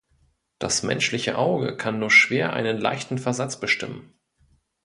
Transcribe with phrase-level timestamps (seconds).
[0.57, 4.15] Das menschliche Auge kann nur schwer einen leichten Versatz bestimmen.